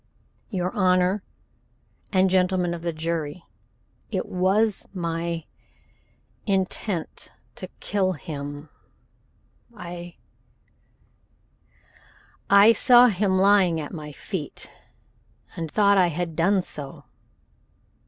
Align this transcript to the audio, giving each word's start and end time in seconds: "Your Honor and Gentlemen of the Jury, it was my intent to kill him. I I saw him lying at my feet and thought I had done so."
"Your 0.49 0.71
Honor 0.73 1.21
and 2.11 2.27
Gentlemen 2.27 2.73
of 2.73 2.81
the 2.81 2.91
Jury, 2.91 3.43
it 4.09 4.25
was 4.25 4.87
my 4.95 5.45
intent 6.47 7.31
to 7.53 7.67
kill 7.79 8.13
him. 8.13 8.69
I 9.77 10.15
I 12.49 12.73
saw 12.73 13.09
him 13.09 13.37
lying 13.37 13.79
at 13.79 13.93
my 13.93 14.11
feet 14.11 14.71
and 15.55 15.69
thought 15.69 15.99
I 15.99 16.07
had 16.07 16.35
done 16.35 16.63
so." 16.63 17.03